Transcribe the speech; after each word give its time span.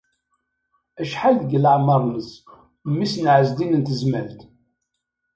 Acḥal 1.01 1.35
deg 1.41 1.51
leɛmeṛ-nnes 1.63 2.29
memmi-s 2.85 3.13
n 3.19 3.25
Ɛezdin 3.35 3.75
n 3.81 3.85
Tezmalt? 3.87 4.39